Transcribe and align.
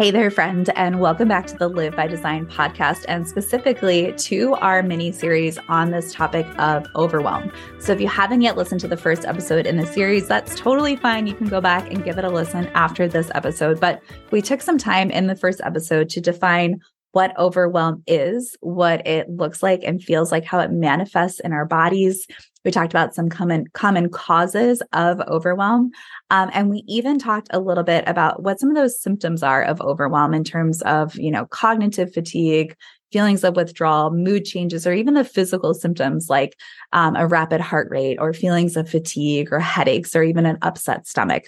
Hey 0.00 0.10
there, 0.10 0.30
friend, 0.30 0.70
and 0.76 0.98
welcome 0.98 1.28
back 1.28 1.46
to 1.48 1.58
the 1.58 1.68
Live 1.68 1.94
by 1.94 2.06
Design 2.06 2.46
podcast, 2.46 3.04
and 3.06 3.28
specifically 3.28 4.14
to 4.14 4.54
our 4.54 4.82
mini 4.82 5.12
series 5.12 5.58
on 5.68 5.90
this 5.90 6.14
topic 6.14 6.46
of 6.58 6.86
overwhelm. 6.96 7.52
So, 7.80 7.92
if 7.92 8.00
you 8.00 8.08
haven't 8.08 8.40
yet 8.40 8.56
listened 8.56 8.80
to 8.80 8.88
the 8.88 8.96
first 8.96 9.26
episode 9.26 9.66
in 9.66 9.76
the 9.76 9.84
series, 9.84 10.26
that's 10.26 10.58
totally 10.58 10.96
fine. 10.96 11.26
You 11.26 11.34
can 11.34 11.48
go 11.48 11.60
back 11.60 11.92
and 11.92 12.02
give 12.02 12.16
it 12.16 12.24
a 12.24 12.30
listen 12.30 12.68
after 12.68 13.08
this 13.08 13.30
episode. 13.34 13.78
But 13.78 14.00
we 14.30 14.40
took 14.40 14.62
some 14.62 14.78
time 14.78 15.10
in 15.10 15.26
the 15.26 15.36
first 15.36 15.60
episode 15.62 16.08
to 16.08 16.20
define 16.22 16.80
what 17.12 17.36
overwhelm 17.38 18.02
is, 18.06 18.56
what 18.60 19.06
it 19.06 19.28
looks 19.28 19.62
like 19.62 19.82
and 19.84 20.02
feels 20.02 20.30
like, 20.30 20.44
how 20.44 20.60
it 20.60 20.70
manifests 20.70 21.40
in 21.40 21.52
our 21.52 21.66
bodies. 21.66 22.26
We 22.64 22.70
talked 22.70 22.92
about 22.92 23.14
some 23.14 23.28
common 23.28 23.66
common 23.72 24.10
causes 24.10 24.82
of 24.92 25.20
overwhelm, 25.22 25.90
um, 26.28 26.50
and 26.52 26.68
we 26.68 26.84
even 26.86 27.18
talked 27.18 27.48
a 27.50 27.60
little 27.60 27.84
bit 27.84 28.04
about 28.06 28.42
what 28.42 28.60
some 28.60 28.68
of 28.68 28.76
those 28.76 29.00
symptoms 29.00 29.42
are 29.42 29.62
of 29.62 29.80
overwhelm 29.80 30.34
in 30.34 30.44
terms 30.44 30.82
of 30.82 31.14
you 31.16 31.30
know 31.30 31.46
cognitive 31.46 32.12
fatigue, 32.12 32.76
feelings 33.12 33.44
of 33.44 33.56
withdrawal, 33.56 34.10
mood 34.10 34.44
changes, 34.44 34.86
or 34.86 34.92
even 34.92 35.14
the 35.14 35.24
physical 35.24 35.72
symptoms 35.72 36.28
like 36.28 36.54
um, 36.92 37.16
a 37.16 37.26
rapid 37.26 37.62
heart 37.62 37.88
rate, 37.90 38.18
or 38.20 38.34
feelings 38.34 38.76
of 38.76 38.88
fatigue, 38.90 39.48
or 39.52 39.58
headaches, 39.58 40.14
or 40.14 40.22
even 40.22 40.44
an 40.44 40.58
upset 40.60 41.06
stomach. 41.06 41.44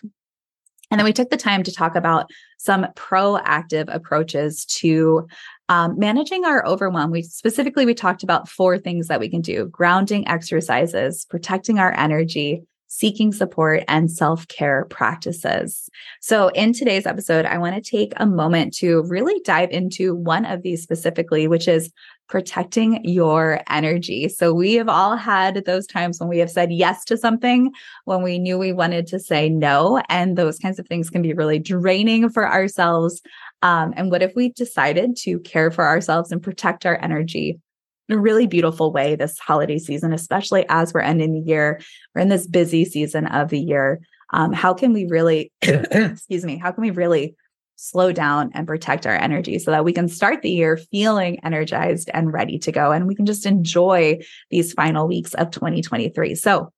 And 0.93 0.99
then 0.99 1.07
we 1.07 1.15
took 1.15 1.31
the 1.31 1.39
time 1.39 1.63
to 1.63 1.73
talk 1.73 1.97
about 1.97 2.31
some 2.59 2.85
proactive 2.97 3.93
approaches 3.93 4.67
to 4.67 5.27
um, 5.71 5.99
managing 5.99 6.45
our 6.45 6.65
overwhelm. 6.67 7.11
We 7.11 7.23
specifically 7.23 7.87
we 7.87 7.95
talked 7.95 8.23
about 8.23 8.47
four 8.47 8.79
things 8.79 9.09
that 9.09 9.19
we 9.19 9.31
can 9.31 9.41
do: 9.41 9.65
grounding 9.69 10.29
exercises, 10.29 11.25
protecting 11.31 11.79
our 11.79 11.95
energy, 11.95 12.63
seeking 12.89 13.33
support, 13.33 13.85
and 13.89 14.11
self 14.11 14.47
care 14.49 14.85
practices. 14.91 15.89
So, 16.21 16.49
in 16.49 16.75
today's 16.75 17.07
episode, 17.07 17.47
I 17.47 17.57
want 17.57 17.75
to 17.75 17.91
take 17.91 18.13
a 18.19 18.27
moment 18.27 18.75
to 18.77 19.03
really 19.05 19.41
dive 19.47 19.71
into 19.71 20.15
one 20.15 20.45
of 20.45 20.61
these 20.61 20.83
specifically, 20.83 21.49
which 21.49 21.69
is 21.69 21.91
protecting 22.33 23.05
your 23.05 23.61
energy. 23.69 24.27
So, 24.27 24.55
we 24.55 24.73
have 24.77 24.89
all 24.89 25.17
had 25.17 25.67
those 25.67 25.87
times 25.87 26.19
when 26.19 26.31
we 26.31 26.39
have 26.39 26.51
said 26.51 26.73
yes 26.73 27.05
to 27.05 27.19
something 27.19 27.71
when 28.07 28.23
we 28.23 28.39
knew 28.39 28.57
we 28.57 28.73
wanted 28.73 29.07
to 29.09 29.21
say 29.21 29.51
no. 29.51 30.03
And 30.09 30.39
those 30.39 30.59
kinds 30.59 30.79
of 30.79 30.89
things 30.89 31.11
can 31.11 31.21
be 31.21 31.35
really 31.35 31.59
draining 31.59 32.31
for 32.31 32.51
ourselves. 32.51 33.21
Um, 33.61 33.93
and 33.99 34.11
what 34.11 34.23
if 34.23 34.33
we 34.35 34.49
decided 34.49 35.15
to 35.19 35.41
care 35.41 35.71
for 35.71 35.85
ourselves 35.85 36.33
and 36.33 36.43
protect 36.43 36.87
our 36.87 36.99
energy 37.03 37.61
in 38.09 38.17
a 38.17 38.19
really 38.19 38.47
beautiful 38.47 38.93
way 38.93 39.15
this 39.15 39.39
holiday 39.39 39.79
season, 39.79 40.15
especially 40.15 40.65
as 40.71 40.95
we're 40.95 41.01
ending 41.01 41.35
the 41.35 41.47
year. 41.47 41.83
We're 42.15 42.23
in 42.23 42.31
this 42.31 42.47
busy 42.47 42.87
season 42.87 43.27
of 43.27 43.51
the 43.51 43.61
year. 43.61 44.01
Um, 44.33 44.55
how 44.55 44.73
can 44.73 44.95
we 44.95 45.05
really, 45.05 45.53
excuse 45.63 46.47
me, 46.47 46.57
how 46.57 46.73
can 46.73 46.81
we 46.81 46.93
really 46.93 47.37
slow 47.83 48.13
down 48.13 48.51
and 48.55 48.67
protect 48.67 49.07
our 49.07 49.17
energy 49.17 49.59
so 49.59 49.73
that 49.73 49.85
we 49.85 49.93
can 49.93 50.09
start 50.09 50.41
the 50.43 50.51
year 50.51 50.77
feeling 50.77 51.41
energized 51.45 52.09
and 52.15 52.33
ready 52.33 52.57
to 52.57 52.71
go 52.71 52.93
and 52.93 53.09
we 53.09 53.15
can 53.15 53.27
just 53.27 53.45
enjoy 53.45 54.19
these 54.51 54.73
final 54.73 55.09
weeks 55.09 55.35
of 55.35 55.51
2023. 55.51 56.35
So, 56.35 56.73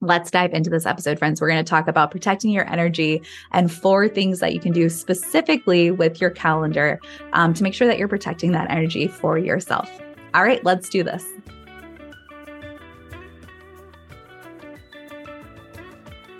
Let's 0.00 0.30
dive 0.30 0.52
into 0.52 0.70
this 0.70 0.86
episode, 0.86 1.18
friends. 1.18 1.40
We're 1.40 1.48
going 1.48 1.64
to 1.64 1.68
talk 1.68 1.88
about 1.88 2.12
protecting 2.12 2.52
your 2.52 2.70
energy 2.70 3.20
and 3.50 3.72
four 3.72 4.06
things 4.06 4.38
that 4.38 4.54
you 4.54 4.60
can 4.60 4.70
do 4.70 4.88
specifically 4.88 5.90
with 5.90 6.20
your 6.20 6.30
calendar 6.30 7.00
um, 7.32 7.52
to 7.54 7.64
make 7.64 7.74
sure 7.74 7.88
that 7.88 7.98
you're 7.98 8.06
protecting 8.06 8.52
that 8.52 8.70
energy 8.70 9.08
for 9.08 9.38
yourself. 9.38 9.90
All 10.34 10.44
right, 10.44 10.64
let's 10.64 10.88
do 10.88 11.02
this. 11.02 11.24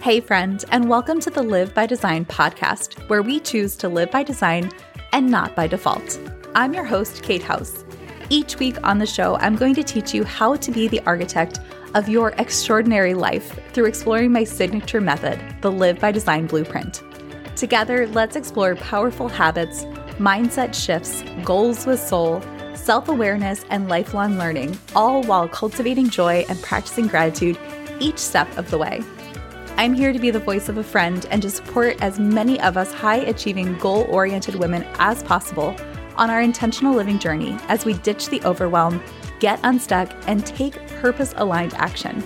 Hey, 0.01 0.21
friend, 0.21 0.65
and 0.71 0.89
welcome 0.89 1.19
to 1.19 1.29
the 1.29 1.43
Live 1.43 1.75
by 1.75 1.85
Design 1.85 2.25
podcast, 2.25 2.97
where 3.09 3.21
we 3.21 3.41
choose 3.41 3.75
to 3.79 3.89
live 3.89 4.13
by 4.13 4.23
design 4.23 4.71
and 5.13 5.29
not 5.29 5.57
by 5.57 5.67
default. 5.67 6.21
I'm 6.55 6.73
your 6.73 6.85
host, 6.85 7.25
Kate 7.25 7.43
House. 7.43 7.85
Each 8.31 8.61
week 8.61 8.77
on 8.87 8.99
the 8.99 9.07
show, 9.07 9.35
I'm 9.39 9.57
going 9.57 9.75
to 9.75 9.83
teach 9.83 10.15
you 10.15 10.23
how 10.23 10.55
to 10.55 10.71
be 10.71 10.87
the 10.87 11.01
architect 11.05 11.59
of 11.95 12.09
your 12.09 12.33
extraordinary 12.39 13.15
life 13.15 13.59
through 13.73 13.87
exploring 13.87 14.31
my 14.31 14.45
signature 14.45 15.01
method, 15.01 15.41
the 15.63 15.73
Live 15.73 15.99
by 15.99 16.13
Design 16.13 16.47
Blueprint. 16.47 17.03
Together, 17.57 18.07
let's 18.07 18.37
explore 18.37 18.77
powerful 18.77 19.29
habits, 19.29 19.83
mindset 20.19 20.75
shifts, 20.75 21.25
goals 21.45 21.87
with 21.87 21.99
soul 21.99 22.41
self 22.77 23.09
awareness, 23.09 23.65
and 23.69 23.89
lifelong 23.89 24.39
learning, 24.39 24.79
all 24.95 25.25
while 25.25 25.49
cultivating 25.49 26.09
joy 26.09 26.47
and 26.49 26.63
practicing 26.63 27.09
gratitude 27.09 27.59
each 27.99 28.19
step 28.19 28.49
of 28.57 28.71
the 28.71 28.79
way. 28.79 29.03
I'm 29.79 29.95
here 29.95 30.13
to 30.13 30.19
be 30.19 30.33
the 30.33 30.41
voice 30.41 30.69
of 30.69 30.77
a 30.77 30.83
friend 30.83 31.25
and 31.31 31.41
to 31.41 31.49
support 31.49 32.03
as 32.03 32.19
many 32.19 32.61
of 32.63 32.77
us 32.77 32.93
high 32.93 33.19
achieving, 33.19 33.79
goal 33.79 34.09
oriented 34.11 34.57
women 34.57 34.85
as 34.99 35.23
possible 35.23 35.77
on 36.17 36.31
our 36.31 36.43
intentional 36.43 36.97
living 36.97 37.21
journey 37.21 37.57
as 37.69 37.85
we 37.85 37.95
ditch 37.95 38.27
the 38.27 38.43
overwhelm, 38.43 39.01
get 39.39 39.61
unstuck, 39.63 40.13
and 40.27 40.45
take 40.45 40.85
purpose 41.01 41.33
aligned 41.37 41.75
action. 41.75 42.25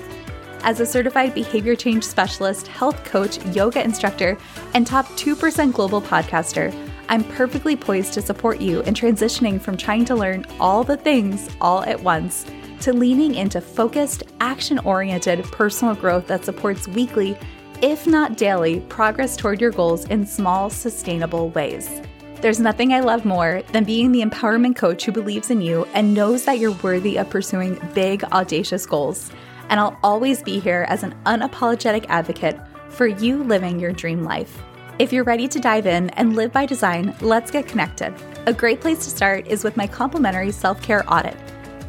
As 0.62 0.80
a 0.80 0.86
certified 0.86 1.34
behavior 1.34 1.76
change 1.76 2.04
specialist, 2.04 2.68
health 2.68 3.04
coach, 3.04 3.44
yoga 3.54 3.84
instructor, 3.84 4.38
and 4.72 4.86
top 4.86 5.04
2% 5.08 5.74
global 5.74 6.00
podcaster, 6.00 6.74
I'm 7.10 7.22
perfectly 7.22 7.76
poised 7.76 8.14
to 8.14 8.22
support 8.22 8.62
you 8.62 8.80
in 8.80 8.94
transitioning 8.94 9.60
from 9.60 9.76
trying 9.76 10.06
to 10.06 10.14
learn 10.14 10.46
all 10.58 10.84
the 10.84 10.96
things 10.96 11.50
all 11.60 11.82
at 11.82 12.00
once 12.00 12.46
to 12.82 12.92
leaning 12.92 13.36
into 13.36 13.60
focused, 13.60 14.24
action 14.40 14.78
oriented 14.80 15.44
personal 15.44 15.94
growth 15.94 16.26
that 16.26 16.44
supports 16.44 16.88
weekly, 16.88 17.36
if 17.80 18.06
not 18.08 18.36
daily, 18.36 18.80
progress 18.88 19.36
toward 19.36 19.60
your 19.60 19.70
goals 19.70 20.04
in 20.06 20.26
small, 20.26 20.68
sustainable 20.68 21.50
ways. 21.50 22.00
There's 22.40 22.58
nothing 22.58 22.92
I 22.92 22.98
love 22.98 23.24
more 23.24 23.62
than 23.70 23.84
being 23.84 24.10
the 24.10 24.22
empowerment 24.22 24.74
coach 24.74 25.04
who 25.04 25.12
believes 25.12 25.50
in 25.50 25.60
you 25.60 25.84
and 25.94 26.12
knows 26.12 26.44
that 26.44 26.58
you're 26.58 26.76
worthy 26.82 27.18
of 27.18 27.30
pursuing 27.30 27.78
big, 27.94 28.24
audacious 28.24 28.84
goals. 28.84 29.30
And 29.68 29.78
I'll 29.78 29.96
always 30.02 30.42
be 30.42 30.58
here 30.58 30.84
as 30.88 31.04
an 31.04 31.14
unapologetic 31.24 32.06
advocate 32.08 32.58
for 32.88 33.06
you 33.06 33.44
living 33.44 33.78
your 33.78 33.92
dream 33.92 34.24
life. 34.24 34.60
If 34.98 35.12
you're 35.12 35.22
ready 35.22 35.46
to 35.46 35.60
dive 35.60 35.86
in 35.86 36.10
and 36.10 36.34
live 36.34 36.52
by 36.52 36.66
design, 36.66 37.14
let's 37.20 37.52
get 37.52 37.68
connected. 37.68 38.12
A 38.46 38.52
great 38.52 38.80
place 38.80 39.04
to 39.04 39.10
start 39.10 39.46
is 39.46 39.62
with 39.62 39.76
my 39.76 39.86
complimentary 39.86 40.50
self 40.50 40.82
care 40.82 41.04
audit. 41.06 41.36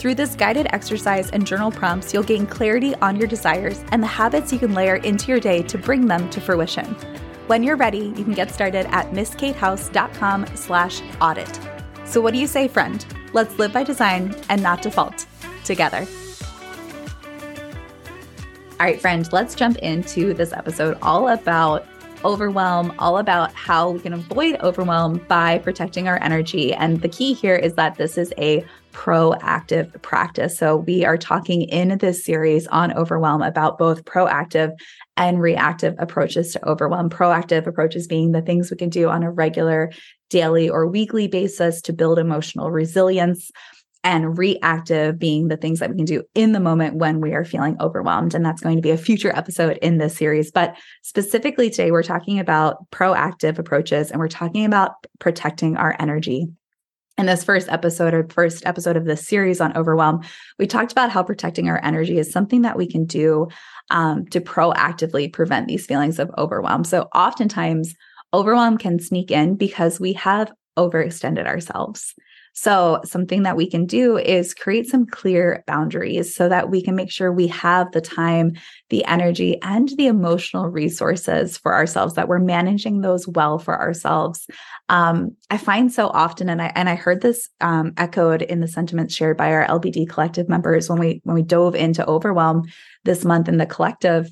Through 0.03 0.15
this 0.15 0.35
guided 0.35 0.67
exercise 0.73 1.29
and 1.29 1.47
journal 1.47 1.71
prompts, 1.71 2.13
you'll 2.13 2.23
gain 2.23 2.45
clarity 2.45 2.93
on 2.95 3.15
your 3.15 3.25
desires 3.25 3.81
and 3.93 4.03
the 4.03 4.07
habits 4.07 4.51
you 4.51 4.59
can 4.59 4.73
layer 4.73 4.97
into 4.97 5.27
your 5.27 5.39
day 5.39 5.61
to 5.61 5.77
bring 5.77 6.07
them 6.07 6.29
to 6.31 6.41
fruition. 6.41 6.93
When 7.47 7.63
you're 7.63 7.77
ready, 7.77 8.11
you 8.17 8.25
can 8.25 8.33
get 8.33 8.51
started 8.51 8.85
at 8.87 9.09
mskatehouse.com 9.11 10.57
slash 10.57 11.01
audit. 11.21 11.57
So 12.03 12.19
what 12.19 12.33
do 12.33 12.39
you 12.41 12.47
say, 12.47 12.67
friend? 12.67 13.05
Let's 13.31 13.57
live 13.57 13.71
by 13.71 13.85
design 13.85 14.35
and 14.49 14.61
not 14.61 14.81
default 14.81 15.25
together. 15.63 16.05
All 18.71 18.85
right, 18.85 18.99
friend, 18.99 19.31
let's 19.31 19.55
jump 19.55 19.77
into 19.77 20.33
this 20.33 20.51
episode 20.51 20.97
all 21.01 21.29
about 21.29 21.87
overwhelm, 22.25 22.93
all 22.99 23.19
about 23.19 23.53
how 23.53 23.91
we 23.91 23.99
can 23.99 24.11
avoid 24.11 24.57
overwhelm 24.59 25.23
by 25.29 25.59
protecting 25.59 26.09
our 26.09 26.21
energy. 26.21 26.73
And 26.73 27.01
the 27.01 27.07
key 27.07 27.31
here 27.31 27.55
is 27.55 27.75
that 27.75 27.95
this 27.95 28.17
is 28.17 28.33
a 28.37 28.65
proactive 28.93 30.01
practice. 30.01 30.57
So, 30.57 30.77
we 30.77 31.03
are 31.03 31.17
talking 31.17 31.63
in 31.63 31.97
this 31.97 32.23
series 32.23 32.67
on 32.67 32.93
overwhelm 32.93 33.41
about 33.41 33.77
both 33.77 34.05
proactive 34.05 34.71
and 35.17 35.41
reactive 35.41 35.95
approaches 35.99 36.53
to 36.53 36.67
overwhelm. 36.67 37.09
Proactive 37.09 37.67
approaches 37.67 38.07
being 38.07 38.31
the 38.31 38.41
things 38.41 38.71
we 38.71 38.77
can 38.77 38.89
do 38.89 39.09
on 39.09 39.23
a 39.23 39.31
regular, 39.31 39.91
daily, 40.29 40.69
or 40.69 40.87
weekly 40.87 41.27
basis 41.27 41.81
to 41.81 41.93
build 41.93 42.19
emotional 42.19 42.71
resilience 42.71 43.51
and 44.03 44.37
reactive 44.37 45.17
being 45.17 45.47
the 45.47 45.57
things 45.57 45.79
that 45.79 45.89
we 45.89 45.95
can 45.95 46.05
do 46.05 46.23
in 46.35 46.51
the 46.51 46.59
moment 46.59 46.95
when 46.95 47.21
we 47.21 47.33
are 47.33 47.45
feeling 47.45 47.77
overwhelmed. 47.79 48.35
And 48.35 48.45
that's 48.45 48.61
going 48.61 48.75
to 48.75 48.81
be 48.81 48.91
a 48.91 48.97
future 48.97 49.33
episode 49.35 49.77
in 49.77 49.97
this 49.97 50.17
series. 50.17 50.51
But 50.51 50.75
specifically 51.03 51.69
today, 51.69 51.91
we're 51.91 52.03
talking 52.03 52.39
about 52.39 52.89
proactive 52.91 53.57
approaches 53.59 54.11
and 54.11 54.19
we're 54.19 54.27
talking 54.27 54.65
about 54.65 54.91
protecting 55.19 55.77
our 55.77 55.95
energy. 55.99 56.47
In 57.17 57.27
this 57.27 57.43
first 57.43 57.69
episode 57.69 58.13
or 58.15 58.27
first 58.29 58.65
episode 58.65 58.97
of 58.97 59.05
this 59.05 59.27
series 59.27 59.61
on 59.61 59.77
overwhelm, 59.77 60.21
we 60.57 60.65
talked 60.65 60.91
about 60.91 61.11
how 61.11 61.21
protecting 61.21 61.69
our 61.69 61.79
energy 61.83 62.17
is 62.17 62.31
something 62.31 62.63
that 62.63 62.75
we 62.75 62.87
can 62.87 63.05
do 63.05 63.49
um, 63.91 64.25
to 64.27 64.41
proactively 64.41 65.31
prevent 65.31 65.67
these 65.67 65.85
feelings 65.85 66.17
of 66.17 66.31
overwhelm. 66.39 66.83
So 66.83 67.03
oftentimes, 67.13 67.93
overwhelm 68.33 68.79
can 68.79 68.97
sneak 68.97 69.29
in 69.29 69.55
because 69.55 69.99
we 69.99 70.13
have 70.13 70.51
overextended 70.75 71.45
ourselves. 71.45 72.15
So, 72.55 73.01
something 73.03 73.43
that 73.43 73.57
we 73.57 73.67
can 73.67 73.87
do 73.87 74.15
is 74.15 74.53
create 74.53 74.87
some 74.87 75.07
clear 75.07 75.63
boundaries 75.65 76.35
so 76.35 76.47
that 76.49 76.69
we 76.69 76.83
can 76.83 76.95
make 76.95 77.09
sure 77.09 77.31
we 77.31 77.47
have 77.47 77.91
the 77.91 78.01
time, 78.01 78.53
the 78.89 79.03
energy, 79.05 79.59
and 79.63 79.89
the 79.97 80.05
emotional 80.05 80.67
resources 80.67 81.57
for 81.57 81.73
ourselves, 81.73 82.13
that 82.13 82.27
we're 82.27 82.37
managing 82.37 83.01
those 83.01 83.27
well 83.27 83.57
for 83.57 83.79
ourselves. 83.79 84.47
Um, 84.87 85.35
I 85.49 85.57
find 85.57 85.91
so 85.91 86.09
often, 86.09 86.47
and 86.47 86.61
I 86.61 86.71
and 86.75 86.89
I 86.89 86.95
heard 86.95 87.21
this 87.21 87.49
um, 87.59 87.93
echoed 87.97 88.43
in 88.43 88.59
the 88.59 88.67
sentiments 88.67 89.15
shared 89.15 89.35
by 89.35 89.51
our 89.51 89.65
LBD 89.65 90.07
collective 90.07 90.47
members 90.47 90.89
when 90.89 90.99
we 90.99 91.21
when 91.23 91.35
we 91.35 91.41
dove 91.41 91.73
into 91.73 92.05
overwhelm 92.05 92.65
this 93.03 93.25
month 93.25 93.49
in 93.49 93.57
the 93.57 93.65
collective 93.65 94.31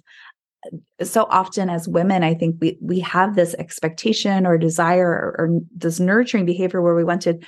so 1.01 1.25
often 1.31 1.69
as 1.69 1.87
women 1.87 2.23
i 2.23 2.35
think 2.35 2.55
we 2.61 2.77
we 2.81 2.99
have 2.99 3.35
this 3.35 3.55
expectation 3.55 4.45
or 4.45 4.57
desire 4.57 5.09
or, 5.09 5.35
or 5.39 5.59
this 5.75 5.99
nurturing 5.99 6.45
behavior 6.45 6.81
where 6.81 6.93
we 6.93 7.03
want 7.03 7.21
to 7.21 7.39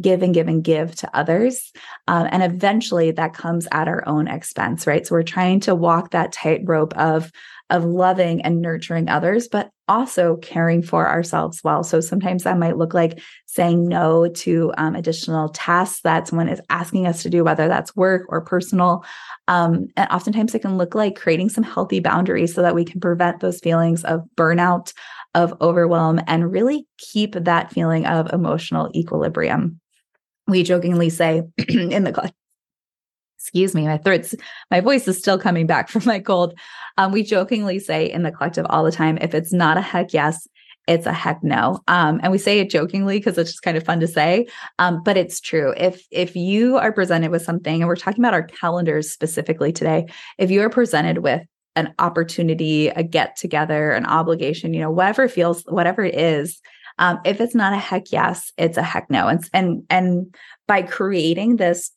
give 0.00 0.22
and 0.22 0.34
give 0.34 0.48
and 0.48 0.64
give 0.64 0.94
to 0.94 1.16
others 1.16 1.72
um, 2.08 2.28
and 2.30 2.42
eventually 2.42 3.10
that 3.10 3.34
comes 3.34 3.66
at 3.72 3.88
our 3.88 4.06
own 4.06 4.28
expense 4.28 4.86
right 4.86 5.06
so 5.06 5.14
we're 5.14 5.22
trying 5.22 5.60
to 5.60 5.74
walk 5.74 6.10
that 6.10 6.32
tightrope 6.32 6.96
of 6.96 7.30
of 7.70 7.84
loving 7.84 8.42
and 8.42 8.60
nurturing 8.60 9.08
others, 9.08 9.48
but 9.48 9.70
also 9.88 10.36
caring 10.36 10.82
for 10.82 11.08
ourselves 11.08 11.62
well. 11.64 11.82
So 11.82 12.00
sometimes 12.00 12.42
that 12.42 12.58
might 12.58 12.76
look 12.76 12.94
like 12.94 13.20
saying 13.46 13.88
no 13.88 14.28
to 14.28 14.72
um, 14.76 14.94
additional 14.94 15.48
tasks 15.48 16.00
that 16.02 16.28
someone 16.28 16.48
is 16.48 16.60
asking 16.68 17.06
us 17.06 17.22
to 17.22 17.30
do, 17.30 17.44
whether 17.44 17.68
that's 17.68 17.96
work 17.96 18.26
or 18.28 18.40
personal. 18.40 19.04
Um, 19.48 19.88
and 19.96 20.10
oftentimes 20.10 20.54
it 20.54 20.62
can 20.62 20.78
look 20.78 20.94
like 20.94 21.16
creating 21.16 21.48
some 21.48 21.64
healthy 21.64 22.00
boundaries 22.00 22.54
so 22.54 22.62
that 22.62 22.74
we 22.74 22.84
can 22.84 23.00
prevent 23.00 23.40
those 23.40 23.60
feelings 23.60 24.04
of 24.04 24.22
burnout, 24.36 24.92
of 25.34 25.54
overwhelm, 25.60 26.20
and 26.26 26.50
really 26.50 26.86
keep 26.98 27.34
that 27.34 27.72
feeling 27.72 28.06
of 28.06 28.32
emotional 28.32 28.90
equilibrium. 28.94 29.80
We 30.46 30.62
jokingly 30.62 31.10
say 31.10 31.42
in 31.68 32.04
the 32.04 32.32
excuse 33.40 33.74
me, 33.74 33.86
my 33.86 33.96
throat's, 33.96 34.34
my 34.70 34.80
voice 34.80 35.08
is 35.08 35.18
still 35.18 35.38
coming 35.38 35.66
back 35.66 35.88
from 35.88 36.02
my 36.04 36.20
cold. 36.20 36.58
Um, 36.98 37.10
we 37.10 37.22
jokingly 37.22 37.78
say 37.78 38.04
in 38.10 38.22
the 38.22 38.30
collective 38.30 38.66
all 38.68 38.84
the 38.84 38.92
time, 38.92 39.16
if 39.22 39.34
it's 39.34 39.52
not 39.52 39.78
a 39.78 39.80
heck 39.80 40.12
yes, 40.12 40.46
it's 40.86 41.06
a 41.06 41.12
heck 41.12 41.42
no. 41.42 41.80
Um, 41.88 42.20
and 42.22 42.32
we 42.32 42.38
say 42.38 42.58
it 42.58 42.68
jokingly 42.68 43.18
because 43.18 43.38
it's 43.38 43.52
just 43.52 43.62
kind 43.62 43.76
of 43.76 43.84
fun 43.84 44.00
to 44.00 44.06
say. 44.06 44.46
Um, 44.78 45.02
but 45.02 45.16
it's 45.16 45.40
true. 45.40 45.72
If 45.76 46.04
if 46.10 46.36
you 46.36 46.76
are 46.76 46.92
presented 46.92 47.30
with 47.30 47.42
something, 47.42 47.80
and 47.80 47.88
we're 47.88 47.96
talking 47.96 48.22
about 48.22 48.34
our 48.34 48.42
calendars 48.42 49.10
specifically 49.10 49.72
today, 49.72 50.06
if 50.36 50.50
you 50.50 50.60
are 50.62 50.70
presented 50.70 51.18
with 51.18 51.42
an 51.80 51.94
opportunity, 51.98 52.88
a 52.88 53.02
get 53.02 53.36
together, 53.36 53.92
an 53.92 54.06
obligation, 54.06 54.72
you 54.72 54.80
know, 54.80 54.90
whatever 54.90 55.28
feels, 55.28 55.62
whatever 55.64 56.04
it 56.04 56.14
is, 56.14 56.60
um, 56.98 57.18
if 57.24 57.40
it's 57.40 57.54
not 57.54 57.72
a 57.72 57.78
heck 57.78 58.12
yes, 58.12 58.52
it's 58.58 58.76
a 58.76 58.82
heck 58.82 59.10
no. 59.10 59.26
And 59.26 59.48
and 59.52 59.82
and 59.90 60.34
by 60.68 60.82
creating 60.82 61.56
this 61.56 61.90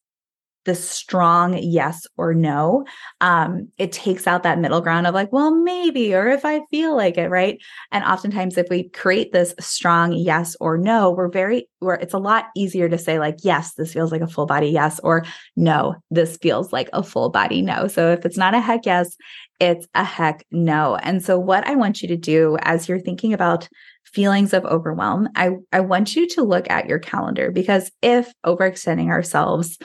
the 0.65 0.75
strong 0.75 1.57
yes 1.57 2.07
or 2.17 2.33
no 2.33 2.85
um, 3.21 3.67
it 3.77 3.91
takes 3.91 4.27
out 4.27 4.43
that 4.43 4.59
middle 4.59 4.81
ground 4.81 5.05
of 5.05 5.13
like 5.13 5.31
well 5.31 5.53
maybe 5.53 6.15
or 6.15 6.27
if 6.27 6.45
i 6.45 6.61
feel 6.71 6.95
like 6.95 7.17
it 7.17 7.29
right 7.29 7.59
and 7.91 8.03
oftentimes 8.05 8.57
if 8.57 8.67
we 8.69 8.89
create 8.89 9.31
this 9.33 9.53
strong 9.59 10.13
yes 10.13 10.55
or 10.59 10.77
no 10.77 11.11
we're 11.11 11.29
very 11.29 11.67
where 11.79 11.95
it's 11.95 12.13
a 12.13 12.19
lot 12.19 12.45
easier 12.55 12.87
to 12.87 12.97
say 12.97 13.19
like 13.19 13.35
yes 13.43 13.73
this 13.73 13.93
feels 13.93 14.11
like 14.11 14.21
a 14.21 14.27
full 14.27 14.45
body 14.45 14.67
yes 14.67 14.99
or 15.03 15.25
no 15.55 15.95
this 16.11 16.37
feels 16.37 16.71
like 16.71 16.89
a 16.93 17.03
full 17.03 17.29
body 17.29 17.61
no 17.61 17.87
so 17.87 18.11
if 18.11 18.25
it's 18.25 18.37
not 18.37 18.55
a 18.55 18.61
heck 18.61 18.85
yes 18.85 19.17
it's 19.59 19.87
a 19.95 20.03
heck 20.03 20.45
no 20.51 20.95
and 20.97 21.23
so 21.23 21.37
what 21.37 21.65
i 21.67 21.75
want 21.75 22.01
you 22.01 22.07
to 22.07 22.17
do 22.17 22.57
as 22.61 22.87
you're 22.87 22.99
thinking 22.99 23.33
about 23.33 23.67
feelings 24.03 24.53
of 24.53 24.65
overwhelm 24.65 25.27
i 25.35 25.51
i 25.71 25.79
want 25.79 26.15
you 26.15 26.27
to 26.27 26.43
look 26.43 26.69
at 26.69 26.87
your 26.87 26.99
calendar 26.99 27.51
because 27.51 27.91
if 28.01 28.31
overextending 28.45 29.09
ourselves 29.09 29.77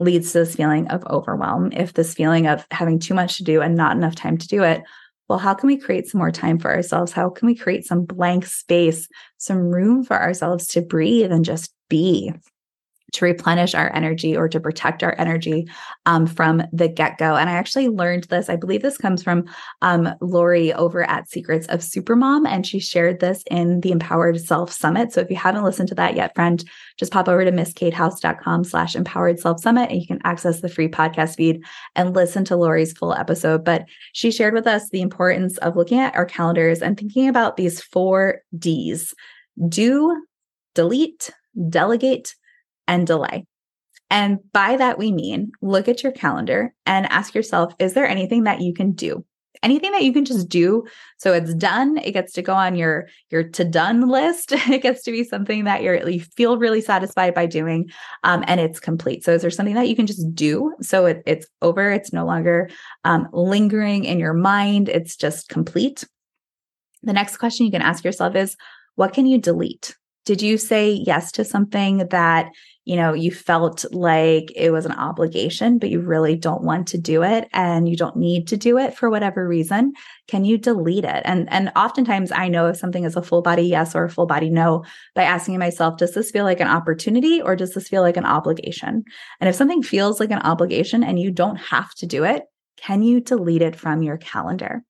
leads 0.00 0.32
to 0.32 0.38
this 0.38 0.54
feeling 0.54 0.88
of 0.88 1.04
overwhelm, 1.06 1.72
if 1.72 1.92
this 1.94 2.14
feeling 2.14 2.46
of 2.46 2.66
having 2.70 2.98
too 2.98 3.14
much 3.14 3.36
to 3.36 3.44
do 3.44 3.60
and 3.60 3.74
not 3.74 3.96
enough 3.96 4.14
time 4.14 4.38
to 4.38 4.48
do 4.48 4.62
it, 4.62 4.82
well, 5.28 5.38
how 5.38 5.54
can 5.54 5.66
we 5.66 5.76
create 5.76 6.06
some 6.06 6.18
more 6.18 6.30
time 6.30 6.58
for 6.58 6.74
ourselves? 6.74 7.12
How 7.12 7.28
can 7.28 7.46
we 7.46 7.54
create 7.54 7.84
some 7.84 8.04
blank 8.04 8.46
space, 8.46 9.08
some 9.36 9.58
room 9.58 10.02
for 10.04 10.18
ourselves 10.18 10.66
to 10.68 10.80
breathe 10.80 11.32
and 11.32 11.44
just 11.44 11.72
be? 11.88 12.32
To 13.12 13.24
replenish 13.24 13.74
our 13.74 13.90
energy 13.94 14.36
or 14.36 14.48
to 14.48 14.60
protect 14.60 15.02
our 15.02 15.14
energy 15.18 15.66
um, 16.06 16.26
from 16.26 16.62
the 16.72 16.88
get 16.88 17.18
go. 17.18 17.36
And 17.36 17.48
I 17.48 17.54
actually 17.54 17.88
learned 17.88 18.24
this. 18.24 18.50
I 18.50 18.56
believe 18.56 18.82
this 18.82 18.98
comes 18.98 19.22
from 19.22 19.46
um, 19.80 20.10
Lori 20.20 20.72
over 20.74 21.02
at 21.08 21.28
Secrets 21.30 21.66
of 21.68 21.80
Supermom, 21.80 22.46
and 22.46 22.66
she 22.66 22.78
shared 22.78 23.20
this 23.20 23.42
in 23.50 23.80
the 23.80 23.92
Empowered 23.92 24.40
Self 24.40 24.70
Summit. 24.72 25.12
So 25.12 25.20
if 25.20 25.30
you 25.30 25.36
haven't 25.36 25.64
listened 25.64 25.88
to 25.88 25.94
that 25.94 26.16
yet, 26.16 26.34
friend, 26.34 26.62
just 26.98 27.12
pop 27.12 27.28
over 27.28 27.44
to 27.44 27.52
mskatehouse.com 27.52 28.64
slash 28.64 28.94
empowered 28.94 29.40
self 29.40 29.60
summit 29.60 29.90
and 29.90 30.00
you 30.00 30.06
can 30.06 30.20
access 30.24 30.60
the 30.60 30.68
free 30.68 30.88
podcast 30.88 31.36
feed 31.36 31.62
and 31.94 32.14
listen 32.14 32.44
to 32.44 32.56
Lori's 32.56 32.92
full 32.92 33.14
episode. 33.14 33.64
But 33.64 33.86
she 34.12 34.30
shared 34.30 34.54
with 34.54 34.66
us 34.66 34.90
the 34.90 35.00
importance 35.00 35.58
of 35.58 35.76
looking 35.76 35.98
at 35.98 36.14
our 36.14 36.26
calendars 36.26 36.82
and 36.82 36.98
thinking 36.98 37.28
about 37.28 37.56
these 37.56 37.80
four 37.80 38.42
D's 38.58 39.14
do, 39.68 40.24
delete, 40.74 41.30
delegate, 41.68 42.34
and 42.88 43.06
delay. 43.06 43.44
And 44.10 44.38
by 44.52 44.76
that, 44.76 44.98
we 44.98 45.12
mean 45.12 45.52
look 45.60 45.86
at 45.86 46.02
your 46.02 46.12
calendar 46.12 46.74
and 46.86 47.06
ask 47.12 47.34
yourself, 47.34 47.74
is 47.78 47.92
there 47.94 48.08
anything 48.08 48.44
that 48.44 48.60
you 48.60 48.72
can 48.72 48.92
do? 48.92 49.24
Anything 49.62 49.90
that 49.90 50.04
you 50.04 50.12
can 50.12 50.24
just 50.24 50.48
do 50.48 50.84
so 51.18 51.32
it's 51.32 51.52
done, 51.52 51.98
it 51.98 52.12
gets 52.12 52.32
to 52.34 52.42
go 52.42 52.52
on 52.54 52.76
your 52.76 53.08
your 53.28 53.42
to 53.42 53.64
done 53.64 54.08
list. 54.08 54.52
it 54.52 54.82
gets 54.82 55.02
to 55.02 55.10
be 55.10 55.24
something 55.24 55.64
that 55.64 55.82
you're 55.82 56.08
you 56.08 56.20
feel 56.20 56.58
really 56.58 56.80
satisfied 56.80 57.34
by 57.34 57.46
doing, 57.46 57.90
um, 58.22 58.44
and 58.46 58.60
it's 58.60 58.78
complete. 58.78 59.24
So 59.24 59.32
is 59.32 59.42
there 59.42 59.50
something 59.50 59.74
that 59.74 59.88
you 59.88 59.96
can 59.96 60.06
just 60.06 60.32
do 60.32 60.74
so 60.80 61.06
it, 61.06 61.24
it's 61.26 61.46
over? 61.60 61.90
It's 61.90 62.12
no 62.12 62.24
longer 62.24 62.70
um, 63.04 63.28
lingering 63.32 64.04
in 64.04 64.20
your 64.20 64.32
mind. 64.32 64.88
It's 64.88 65.16
just 65.16 65.48
complete. 65.48 66.04
The 67.02 67.12
next 67.12 67.38
question 67.38 67.66
you 67.66 67.72
can 67.72 67.82
ask 67.82 68.04
yourself 68.04 68.36
is, 68.36 68.56
what 68.94 69.12
can 69.12 69.26
you 69.26 69.38
delete? 69.38 69.96
Did 70.28 70.42
you 70.42 70.58
say 70.58 70.90
yes 70.90 71.32
to 71.32 71.42
something 71.42 72.06
that 72.10 72.50
you 72.84 72.96
know, 72.96 73.14
you 73.14 73.30
felt 73.30 73.84
like 73.92 74.52
it 74.54 74.70
was 74.70 74.84
an 74.84 74.92
obligation, 74.92 75.78
but 75.78 75.88
you 75.88 76.00
really 76.00 76.36
don't 76.36 76.62
want 76.62 76.88
to 76.88 76.98
do 76.98 77.22
it 77.22 77.48
and 77.54 77.88
you 77.88 77.96
don't 77.96 78.16
need 78.16 78.48
to 78.48 78.58
do 78.58 78.76
it 78.76 78.94
for 78.94 79.08
whatever 79.08 79.48
reason, 79.48 79.92
can 80.26 80.44
you 80.44 80.58
delete 80.58 81.04
it? 81.04 81.22
And 81.24 81.50
and 81.50 81.72
oftentimes 81.76 82.30
I 82.30 82.48
know 82.48 82.66
if 82.66 82.76
something 82.76 83.04
is 83.04 83.16
a 83.16 83.22
full 83.22 83.40
body 83.40 83.62
yes 83.62 83.94
or 83.94 84.04
a 84.04 84.10
full 84.10 84.26
body 84.26 84.50
no 84.50 84.84
by 85.14 85.22
asking 85.22 85.58
myself, 85.58 85.96
does 85.96 86.12
this 86.12 86.30
feel 86.30 86.44
like 86.44 86.60
an 86.60 86.68
opportunity 86.68 87.40
or 87.40 87.56
does 87.56 87.72
this 87.72 87.88
feel 87.88 88.02
like 88.02 88.18
an 88.18 88.26
obligation? 88.26 89.04
And 89.40 89.48
if 89.48 89.54
something 89.54 89.82
feels 89.82 90.20
like 90.20 90.30
an 90.30 90.42
obligation 90.42 91.02
and 91.02 91.18
you 91.18 91.30
don't 91.30 91.56
have 91.56 91.94
to 91.96 92.06
do 92.06 92.24
it, 92.24 92.44
can 92.76 93.02
you 93.02 93.20
delete 93.20 93.62
it 93.62 93.76
from 93.76 94.02
your 94.02 94.18
calendar? 94.18 94.82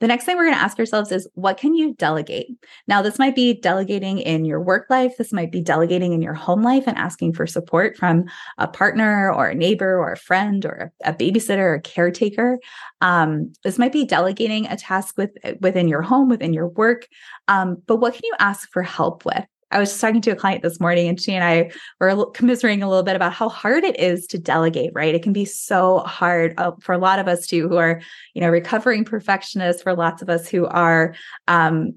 The 0.00 0.06
next 0.06 0.24
thing 0.24 0.36
we're 0.36 0.44
going 0.44 0.56
to 0.56 0.62
ask 0.62 0.78
ourselves 0.78 1.12
is 1.12 1.28
what 1.34 1.58
can 1.58 1.74
you 1.74 1.94
delegate? 1.94 2.48
Now, 2.88 3.02
this 3.02 3.18
might 3.18 3.34
be 3.34 3.52
delegating 3.52 4.18
in 4.18 4.46
your 4.46 4.60
work 4.60 4.86
life. 4.88 5.16
This 5.18 5.32
might 5.32 5.52
be 5.52 5.60
delegating 5.60 6.14
in 6.14 6.22
your 6.22 6.34
home 6.34 6.62
life 6.62 6.84
and 6.86 6.96
asking 6.96 7.34
for 7.34 7.46
support 7.46 7.98
from 7.98 8.24
a 8.56 8.66
partner 8.66 9.30
or 9.32 9.48
a 9.48 9.54
neighbor 9.54 9.98
or 9.98 10.12
a 10.12 10.16
friend 10.16 10.64
or 10.64 10.90
a 11.04 11.12
babysitter 11.12 11.58
or 11.58 11.74
a 11.74 11.82
caretaker. 11.82 12.58
Um, 13.02 13.52
this 13.62 13.78
might 13.78 13.92
be 13.92 14.06
delegating 14.06 14.66
a 14.66 14.76
task 14.76 15.18
with, 15.18 15.30
within 15.60 15.86
your 15.86 16.02
home, 16.02 16.30
within 16.30 16.54
your 16.54 16.68
work. 16.68 17.06
Um, 17.48 17.82
but 17.86 17.96
what 17.96 18.14
can 18.14 18.22
you 18.24 18.34
ask 18.38 18.70
for 18.70 18.82
help 18.82 19.26
with? 19.26 19.44
I 19.70 19.78
was 19.78 19.90
just 19.90 20.00
talking 20.00 20.20
to 20.22 20.30
a 20.30 20.36
client 20.36 20.62
this 20.62 20.80
morning 20.80 21.08
and 21.08 21.20
she 21.20 21.32
and 21.32 21.44
I 21.44 21.70
were 22.00 22.30
commiserating 22.32 22.82
a 22.82 22.88
little 22.88 23.04
bit 23.04 23.16
about 23.16 23.32
how 23.32 23.48
hard 23.48 23.84
it 23.84 23.98
is 24.00 24.26
to 24.28 24.38
delegate, 24.38 24.90
right? 24.94 25.14
It 25.14 25.22
can 25.22 25.32
be 25.32 25.44
so 25.44 25.98
hard 26.00 26.54
uh, 26.58 26.72
for 26.80 26.92
a 26.92 26.98
lot 26.98 27.18
of 27.18 27.28
us 27.28 27.46
too, 27.46 27.68
who 27.68 27.76
are, 27.76 28.00
you 28.34 28.40
know, 28.40 28.48
recovering 28.48 29.04
perfectionists, 29.04 29.82
for 29.82 29.94
lots 29.94 30.22
of 30.22 30.28
us 30.28 30.48
who 30.48 30.66
are, 30.66 31.14
um, 31.46 31.94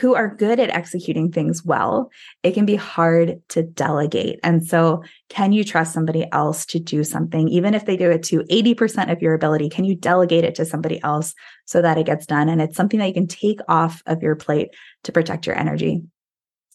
who 0.00 0.14
are 0.14 0.34
good 0.34 0.60
at 0.60 0.68
executing 0.68 1.32
things 1.32 1.64
well, 1.64 2.10
it 2.42 2.52
can 2.52 2.66
be 2.66 2.76
hard 2.76 3.40
to 3.48 3.62
delegate. 3.62 4.38
And 4.42 4.66
so, 4.66 5.02
can 5.30 5.52
you 5.52 5.64
trust 5.64 5.94
somebody 5.94 6.30
else 6.30 6.66
to 6.66 6.78
do 6.78 7.04
something, 7.04 7.48
even 7.48 7.72
if 7.72 7.86
they 7.86 7.96
do 7.96 8.10
it 8.10 8.22
to 8.24 8.40
80% 8.40 9.10
of 9.10 9.22
your 9.22 9.32
ability? 9.32 9.70
Can 9.70 9.86
you 9.86 9.94
delegate 9.94 10.44
it 10.44 10.54
to 10.56 10.66
somebody 10.66 11.02
else 11.02 11.34
so 11.64 11.80
that 11.80 11.96
it 11.96 12.04
gets 12.04 12.26
done? 12.26 12.50
And 12.50 12.60
it's 12.60 12.76
something 12.76 13.00
that 13.00 13.08
you 13.08 13.14
can 13.14 13.28
take 13.28 13.60
off 13.66 14.02
of 14.04 14.22
your 14.22 14.36
plate 14.36 14.68
to 15.04 15.12
protect 15.12 15.46
your 15.46 15.58
energy. 15.58 16.02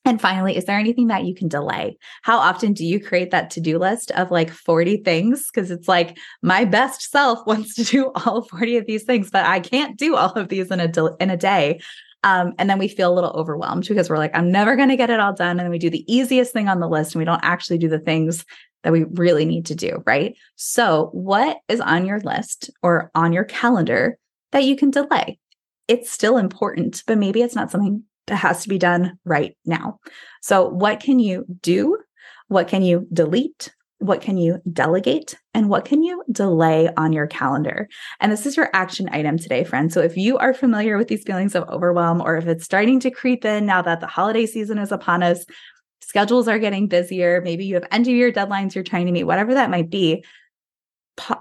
And 0.06 0.20
finally, 0.20 0.58
is 0.58 0.66
there 0.66 0.78
anything 0.78 1.08
that 1.08 1.24
you 1.24 1.34
can 1.34 1.48
delay? 1.48 1.98
How 2.24 2.38
often 2.38 2.74
do 2.74 2.86
you 2.86 3.00
create 3.00 3.32
that 3.32 3.50
to 3.52 3.62
do 3.62 3.78
list 3.78 4.12
of 4.12 4.32
like 4.32 4.52
40 4.52 4.98
things? 4.98 5.50
Because 5.50 5.72
it's 5.72 5.88
like 5.88 6.18
my 6.42 6.66
best 6.66 7.10
self 7.10 7.40
wants 7.48 7.76
to 7.76 7.84
do 7.84 8.12
all 8.16 8.44
40 8.44 8.78
of 8.78 8.86
these 8.86 9.04
things, 9.04 9.30
but 9.30 9.46
I 9.46 9.60
can't 9.60 9.98
do 9.98 10.16
all 10.16 10.34
of 10.34 10.50
these 10.50 10.72
in 10.72 10.80
a, 10.80 10.92
in 11.20 11.30
a 11.30 11.38
day. 11.38 11.80
Um, 12.26 12.54
and 12.58 12.70
then 12.70 12.80
we 12.80 12.88
feel 12.88 13.12
a 13.12 13.16
little 13.16 13.32
overwhelmed 13.32 13.88
because 13.88 14.10
we're 14.10 14.18
like, 14.18 14.36
I'm 14.36 14.52
never 14.52 14.76
going 14.76 14.90
to 14.90 14.96
get 14.96 15.10
it 15.10 15.20
all 15.20 15.34
done. 15.34 15.52
And 15.52 15.62
then 15.62 15.70
we 15.70 15.80
do 15.80 15.90
the 15.90 16.14
easiest 16.14 16.54
thing 16.54 16.70
on 16.70 16.80
the 16.80 16.88
list 16.88 17.14
and 17.14 17.20
we 17.20 17.26
don't 17.26 17.44
actually 17.44 17.78
do 17.78 17.90
the 17.90 18.00
things 18.00 18.46
that 18.84 18.94
we 18.94 19.04
really 19.04 19.46
need 19.46 19.66
to 19.68 19.76
do. 19.76 20.04
Right. 20.06 20.38
So, 20.56 21.10
what 21.14 21.60
is 21.68 21.82
on 21.82 22.06
your 22.06 22.20
list 22.20 22.70
or 22.82 23.12
on 23.16 23.34
your 23.34 23.44
calendar 23.44 24.18
that 24.52 24.64
you 24.64 24.76
can 24.76 24.92
delay? 24.92 25.40
It's 25.88 26.12
still 26.12 26.38
important, 26.38 27.04
but 27.08 27.18
maybe 27.18 27.42
it's 27.42 27.56
not 27.56 27.72
something 27.72 28.04
that 28.28 28.36
has 28.38 28.64
to 28.64 28.70
be 28.70 28.78
done 28.78 29.18
right 29.26 29.56
now. 29.66 30.00
So, 30.42 30.68
what 30.68 31.00
can 31.00 31.20
you 31.20 31.46
do? 31.62 31.98
What 32.48 32.68
can 32.68 32.82
you 32.82 33.08
delete? 33.12 33.74
What 34.00 34.22
can 34.22 34.38
you 34.38 34.60
delegate? 34.72 35.38
And 35.54 35.70
what 35.70 35.86
can 35.86 36.04
you 36.04 36.24
delay 36.32 36.90
on 36.98 37.14
your 37.14 37.28
calendar? 37.28 37.88
And 38.20 38.32
this 38.32 38.46
is 38.46 38.58
your 38.58 38.70
action 38.74 39.08
item 39.12 39.38
today, 39.38 39.64
friends. 39.64 39.94
So, 39.94 40.02
if 40.02 40.18
you 40.18 40.38
are 40.38 40.54
familiar 40.54 40.98
with 40.98 41.08
these 41.08 41.24
feelings 41.24 41.56
of 41.56 41.68
overwhelm, 41.70 42.22
or 42.22 42.38
if 42.38 42.48
it's 42.48 42.66
starting 42.66 43.00
to 43.02 43.12
creep 43.12 43.46
in 43.46 43.66
now 43.66 43.82
that 43.82 44.00
the 44.00 44.08
holiday 44.08 44.46
season 44.46 44.78
is 44.78 44.92
upon 44.92 45.24
us, 45.24 45.46
schedules 46.02 46.48
are 46.48 46.60
getting 46.60 46.88
busier, 46.88 47.42
maybe 47.42 47.66
you 47.66 47.76
have 47.76 47.88
end 47.92 48.08
of 48.08 48.14
year 48.14 48.32
deadlines 48.32 48.76
you're 48.76 48.84
trying 48.84 49.06
to 49.06 49.12
meet, 49.12 49.24
whatever 49.24 49.54
that 49.54 49.70
might 49.70 49.90
be, 49.90 50.24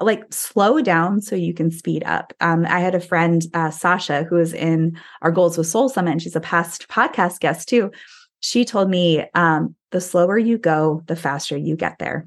like 0.00 0.24
slow 0.32 0.80
down 0.80 1.20
so 1.20 1.34
you 1.34 1.54
can 1.54 1.70
speed 1.70 2.04
up. 2.04 2.32
Um, 2.40 2.66
I 2.66 2.80
had 2.80 2.94
a 2.94 3.00
friend, 3.00 3.42
uh, 3.54 3.70
Sasha, 3.70 4.24
who 4.24 4.36
is 4.36 4.52
in 4.52 4.98
our 5.22 5.30
Goals 5.30 5.56
with 5.56 5.66
Soul 5.66 5.88
Summit, 5.88 6.12
and 6.12 6.22
she's 6.22 6.36
a 6.36 6.40
past 6.40 6.88
podcast 6.88 7.40
guest 7.40 7.68
too. 7.68 7.90
She 8.40 8.64
told 8.64 8.90
me 8.90 9.24
um, 9.34 9.74
the 9.90 10.00
slower 10.00 10.36
you 10.36 10.58
go, 10.58 11.02
the 11.06 11.16
faster 11.16 11.56
you 11.56 11.76
get 11.76 11.98
there. 11.98 12.26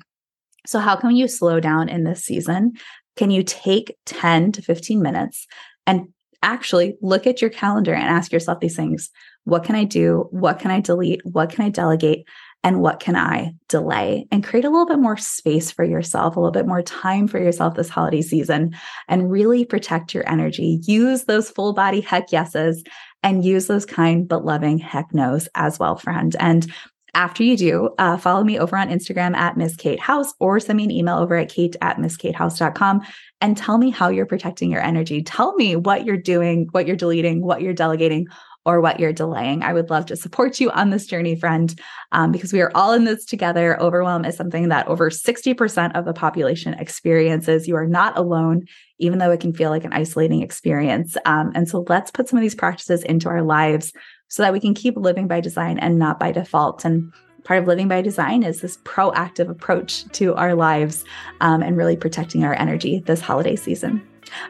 So, 0.66 0.80
how 0.80 0.96
can 0.96 1.16
you 1.16 1.28
slow 1.28 1.60
down 1.60 1.90
in 1.90 2.04
this 2.04 2.24
season? 2.24 2.74
Can 3.16 3.32
you 3.32 3.44
take 3.44 3.96
10 4.06 4.52
to 4.54 4.62
15 4.62 5.02
minutes 5.02 5.46
and 5.86 6.08
actually 6.42 6.96
look 7.02 7.28
at 7.28 7.42
your 7.42 7.50
calendar 7.50 7.94
and 7.94 8.04
ask 8.04 8.32
yourself 8.32 8.60
these 8.60 8.76
things? 8.76 9.10
What 9.44 9.64
can 9.64 9.76
I 9.76 9.84
do? 9.84 10.28
What 10.32 10.60
can 10.60 10.72
I 10.72 10.80
delete? 10.80 11.22
What 11.26 11.50
can 11.50 11.66
I 11.66 11.70
delegate? 11.70 12.28
And 12.66 12.82
what 12.82 13.00
can 13.00 13.16
I 13.16 13.54
delay 13.70 14.26
and 14.32 14.44
create 14.44 14.66
a 14.66 14.72
little 14.72 14.88
bit 14.88 14.98
more 14.98 15.18
space 15.18 15.70
for 15.70 15.86
yourself, 15.86 16.36
a 16.36 16.40
little 16.40 16.52
bit 16.52 16.66
more 16.66 16.82
time 16.82 17.28
for 17.28 17.38
yourself 17.38 17.76
this 17.76 17.90
holiday 17.90 18.24
season, 18.24 18.76
and 19.08 19.30
really 19.30 19.66
protect 19.66 20.16
your 20.16 20.28
energy. 20.28 20.80
Use 20.82 21.26
those 21.26 21.52
full 21.52 21.74
body 21.74 22.02
heck 22.02 22.32
yeses 22.32 22.84
and 23.22 23.46
use 23.46 23.68
those 23.68 23.86
kind 23.86 24.28
but 24.28 24.46
loving 24.46 24.80
heck 24.80 25.14
nos 25.14 25.48
as 25.54 25.78
well, 25.78 25.96
friend. 25.96 26.36
And 26.40 26.66
after 27.14 27.44
you 27.44 27.56
do, 27.56 27.90
uh, 28.00 28.18
follow 28.18 28.44
me 28.44 28.58
over 28.58 28.76
on 28.76 28.90
Instagram 28.90 29.36
at 29.36 29.58
Miss 29.58 29.76
Kate 29.76 30.00
House 30.00 30.34
or 30.40 30.60
send 30.60 30.78
me 30.78 30.86
an 30.86 30.92
email 30.92 31.18
over 31.18 31.36
at 31.36 31.50
kate 31.50 31.76
at 31.82 31.98
mskatehouse.com 31.98 33.02
and 33.42 33.56
tell 33.56 33.78
me 33.78 33.92
how 33.92 34.10
you're 34.10 34.26
protecting 34.26 34.72
your 34.72 34.82
energy. 34.82 35.22
Tell 35.22 35.54
me 35.54 35.76
what 35.76 36.04
you're 36.04 36.18
doing, 36.18 36.68
what 36.72 36.88
you're 36.88 36.96
deleting, 36.96 37.46
what 37.46 37.62
you're 37.62 37.74
delegating, 37.74 38.28
or 38.66 38.82
what 38.82 39.00
you're 39.00 39.14
delaying. 39.14 39.62
I 39.62 39.74
would 39.74 39.90
love 39.90 40.08
to 40.08 40.16
support 40.16 40.60
you 40.60 40.72
on 40.72 40.90
this 40.90 41.06
journey, 41.06 41.36
friend, 41.36 41.80
um, 42.12 42.32
because 42.32 42.52
we 42.52 42.62
are 42.62 42.72
all 42.74 42.94
in 42.94 43.04
this 43.04 43.24
together. 43.26 43.80
Overwhelm 43.80 44.26
is 44.26 44.36
something 44.36 44.70
that 44.70 44.88
over 44.88 45.10
60% 45.10 45.96
of 45.96 46.06
the 46.06 46.14
population 46.14 46.74
experiences. 46.74 47.68
You 47.68 47.76
are 47.76 47.88
not 47.88 48.18
alone, 48.18 48.66
even 48.98 49.20
though 49.20 49.32
it 49.32 49.40
can 49.40 49.54
feel 49.54 49.70
like 49.70 49.84
an 49.84 49.94
isolating 49.94 50.42
experience. 50.42 51.16
Um, 51.26 51.52
and 51.54 51.70
so 51.70 51.86
let's 51.88 52.12
put 52.12 52.28
some 52.28 52.38
of 52.38 52.42
these 52.42 52.56
practices 52.56 53.04
into 53.04 53.30
our 53.30 53.44
lives 53.44 53.94
so 54.30 54.42
that 54.42 54.54
we 54.54 54.60
can 54.60 54.74
keep 54.74 54.98
living 54.98 55.28
by 55.28 55.42
design 55.42 55.78
and 55.78 56.00
not 56.00 56.20
by 56.20 56.32
default. 56.32 56.84
And 56.86 57.14
part 57.44 57.60
of 57.60 57.68
living 57.68 57.88
by 57.88 58.02
design 58.02 58.42
is 58.42 58.62
this 58.62 58.78
proactive 58.78 59.50
approach 59.50 60.06
to 60.14 60.34
our 60.34 60.56
lives 60.56 61.06
um, 61.42 61.62
and 61.62 61.78
really 61.78 61.96
protecting 61.96 62.44
our 62.44 62.56
energy 62.56 63.04
this 63.06 63.22
holiday 63.22 63.56
season. 63.56 64.02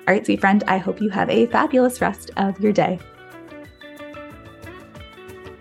All 0.08 0.14
right, 0.14 0.26
sweet 0.26 0.40
friend, 0.40 0.64
I 0.68 0.78
hope 0.78 1.02
you 1.02 1.10
have 1.10 1.30
a 1.30 1.48
fabulous 1.48 2.00
rest 2.00 2.32
of 2.38 2.58
your 2.62 2.72
day. 2.72 2.98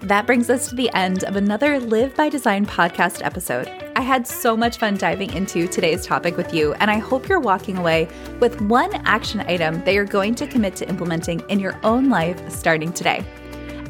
That 0.05 0.27
brings 0.27 0.51
us 0.51 0.69
to 0.69 0.75
the 0.75 0.91
end 0.93 1.25
of 1.25 1.35
another 1.35 1.81
Live 1.81 2.15
by 2.15 2.29
Design 2.29 2.67
podcast 2.67 3.25
episode. 3.25 3.69
I 3.97 4.03
had 4.03 4.27
so 4.27 4.55
much 4.55 4.77
fun 4.77 4.99
diving 4.99 5.33
into 5.33 5.67
today's 5.67 6.05
topic 6.05 6.37
with 6.37 6.53
you, 6.53 6.75
and 6.75 6.91
I 6.91 6.99
hope 6.99 7.27
you're 7.27 7.41
walking 7.41 7.79
away 7.79 8.09
with 8.39 8.61
one 8.61 8.93
action 9.07 9.41
item 9.41 9.83
that 9.85 9.95
you're 9.95 10.05
going 10.05 10.35
to 10.35 10.47
commit 10.47 10.77
to 10.77 10.89
implementing 10.91 11.41
in 11.49 11.59
your 11.59 11.81
own 11.83 12.11
life 12.11 12.53
starting 12.53 12.93
today. 12.93 13.25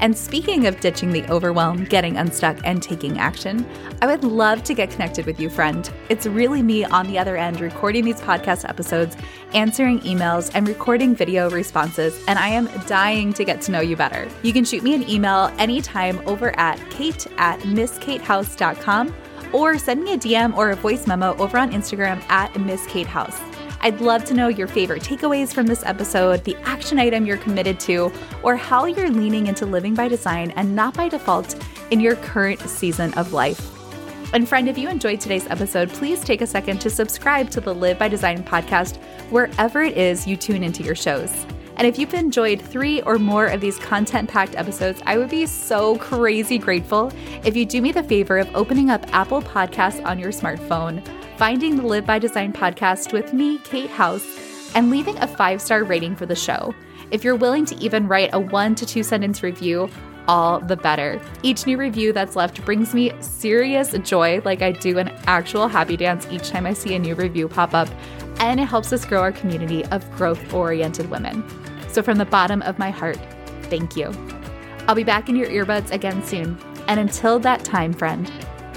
And 0.00 0.16
speaking 0.16 0.66
of 0.66 0.80
ditching 0.80 1.12
the 1.12 1.24
overwhelm, 1.30 1.84
getting 1.84 2.16
unstuck, 2.16 2.58
and 2.64 2.82
taking 2.82 3.18
action, 3.18 3.66
I 4.02 4.06
would 4.06 4.24
love 4.24 4.62
to 4.64 4.74
get 4.74 4.90
connected 4.90 5.26
with 5.26 5.40
you, 5.40 5.48
friend. 5.48 5.90
It's 6.08 6.26
really 6.26 6.62
me 6.62 6.84
on 6.84 7.06
the 7.06 7.18
other 7.18 7.36
end 7.36 7.60
recording 7.60 8.04
these 8.04 8.20
podcast 8.20 8.68
episodes, 8.68 9.16
answering 9.54 10.00
emails, 10.00 10.50
and 10.54 10.68
recording 10.68 11.14
video 11.14 11.48
responses, 11.50 12.22
and 12.28 12.38
I 12.38 12.48
am 12.48 12.66
dying 12.86 13.32
to 13.34 13.44
get 13.44 13.60
to 13.62 13.72
know 13.72 13.80
you 13.80 13.96
better. 13.96 14.28
You 14.42 14.52
can 14.52 14.64
shoot 14.64 14.82
me 14.82 14.94
an 14.94 15.08
email 15.08 15.52
anytime 15.58 16.20
over 16.26 16.58
at 16.58 16.78
kate 16.90 17.26
at 17.38 17.60
mskatehouse.com 17.60 19.14
or 19.52 19.78
send 19.78 20.02
me 20.02 20.14
a 20.14 20.18
DM 20.18 20.56
or 20.56 20.70
a 20.70 20.76
voice 20.76 21.06
memo 21.06 21.36
over 21.36 21.56
on 21.56 21.70
Instagram 21.70 22.22
at 22.28 22.52
misskatehouse. 22.54 23.40
I'd 23.84 24.00
love 24.00 24.24
to 24.24 24.34
know 24.34 24.48
your 24.48 24.66
favorite 24.66 25.02
takeaways 25.02 25.52
from 25.52 25.66
this 25.66 25.84
episode, 25.84 26.42
the 26.44 26.56
action 26.64 26.98
item 26.98 27.26
you're 27.26 27.36
committed 27.36 27.78
to, 27.80 28.10
or 28.42 28.56
how 28.56 28.86
you're 28.86 29.10
leaning 29.10 29.46
into 29.46 29.66
living 29.66 29.94
by 29.94 30.08
design 30.08 30.52
and 30.52 30.74
not 30.74 30.94
by 30.94 31.10
default 31.10 31.62
in 31.90 32.00
your 32.00 32.16
current 32.16 32.60
season 32.60 33.12
of 33.12 33.34
life. 33.34 33.70
And 34.32 34.48
friend, 34.48 34.70
if 34.70 34.78
you 34.78 34.88
enjoyed 34.88 35.20
today's 35.20 35.46
episode, 35.48 35.90
please 35.90 36.24
take 36.24 36.40
a 36.40 36.46
second 36.46 36.80
to 36.80 36.88
subscribe 36.88 37.50
to 37.50 37.60
the 37.60 37.74
Live 37.74 37.98
by 37.98 38.08
Design 38.08 38.42
podcast 38.42 38.96
wherever 39.28 39.82
it 39.82 39.98
is 39.98 40.26
you 40.26 40.38
tune 40.38 40.64
into 40.64 40.82
your 40.82 40.94
shows. 40.94 41.30
And 41.76 41.86
if 41.86 41.98
you've 41.98 42.14
enjoyed 42.14 42.62
three 42.62 43.02
or 43.02 43.18
more 43.18 43.48
of 43.48 43.60
these 43.60 43.78
content 43.78 44.30
packed 44.30 44.56
episodes, 44.56 45.02
I 45.04 45.18
would 45.18 45.28
be 45.28 45.44
so 45.44 45.98
crazy 45.98 46.56
grateful 46.56 47.12
if 47.44 47.54
you 47.54 47.66
do 47.66 47.82
me 47.82 47.92
the 47.92 48.02
favor 48.02 48.38
of 48.38 48.48
opening 48.56 48.88
up 48.88 49.04
Apple 49.12 49.42
Podcasts 49.42 50.02
on 50.06 50.18
your 50.18 50.32
smartphone 50.32 51.06
finding 51.36 51.76
the 51.76 51.82
Live 51.82 52.06
by 52.06 52.20
Design 52.20 52.52
podcast 52.52 53.12
with 53.12 53.32
me, 53.32 53.58
Kate 53.58 53.90
House, 53.90 54.24
and 54.76 54.88
leaving 54.88 55.18
a 55.18 55.26
five 55.26 55.60
star 55.60 55.82
rating 55.82 56.14
for 56.14 56.26
the 56.26 56.36
show. 56.36 56.72
If 57.10 57.24
you're 57.24 57.34
willing 57.34 57.64
to 57.66 57.76
even 57.76 58.06
write 58.06 58.30
a 58.32 58.38
one 58.38 58.74
to 58.76 58.86
two 58.86 59.02
sentence 59.02 59.42
review, 59.42 59.90
all 60.28 60.60
the 60.60 60.76
better. 60.76 61.20
Each 61.42 61.66
new 61.66 61.76
review 61.76 62.12
that's 62.12 62.36
left 62.36 62.64
brings 62.64 62.94
me 62.94 63.12
serious 63.20 63.90
joy, 64.04 64.40
like 64.44 64.62
I 64.62 64.72
do 64.72 64.98
an 64.98 65.08
actual 65.26 65.68
happy 65.68 65.96
dance 65.96 66.26
each 66.30 66.48
time 66.48 66.66
I 66.66 66.72
see 66.72 66.94
a 66.94 66.98
new 66.98 67.14
review 67.14 67.48
pop 67.48 67.74
up, 67.74 67.88
and 68.38 68.60
it 68.60 68.66
helps 68.66 68.92
us 68.92 69.04
grow 69.04 69.20
our 69.20 69.32
community 69.32 69.84
of 69.86 70.08
growth 70.12 70.54
oriented 70.54 71.10
women. 71.10 71.44
So, 71.88 72.02
from 72.02 72.18
the 72.18 72.24
bottom 72.24 72.62
of 72.62 72.78
my 72.78 72.90
heart, 72.90 73.18
thank 73.64 73.96
you. 73.96 74.12
I'll 74.86 74.94
be 74.94 75.04
back 75.04 75.28
in 75.28 75.36
your 75.36 75.48
earbuds 75.48 75.90
again 75.90 76.22
soon. 76.22 76.58
And 76.86 77.00
until 77.00 77.38
that 77.40 77.64
time, 77.64 77.92
friend, 77.92 78.30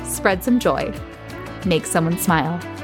spread 0.04 0.44
some 0.44 0.60
joy 0.60 0.94
make 1.68 1.86
someone 1.86 2.18
smile. 2.18 2.77